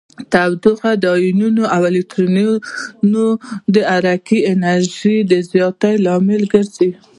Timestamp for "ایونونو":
1.21-1.63